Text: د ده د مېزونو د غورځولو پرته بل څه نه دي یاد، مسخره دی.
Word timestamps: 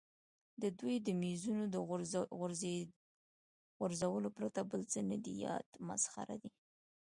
د 0.61 0.63
ده 0.79 0.93
د 1.07 1.09
مېزونو 1.21 1.63
د 1.69 1.75
غورځولو 3.79 4.29
پرته 4.37 4.59
بل 4.71 4.81
څه 4.91 4.99
نه 5.09 5.17
دي 5.23 5.33
یاد، 5.45 5.67
مسخره 5.87 6.35
دی. 6.43 6.51